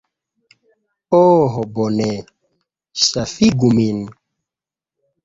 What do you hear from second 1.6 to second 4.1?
bone! Ŝafigu min.